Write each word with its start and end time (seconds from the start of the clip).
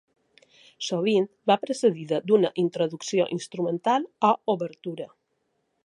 Sovint 0.85 1.27
va 1.51 1.57
precedida 1.65 2.19
d'una 2.31 2.51
introducció 2.65 3.29
instrumental 3.39 4.09
o 4.31 4.33
obertura. 4.57 5.09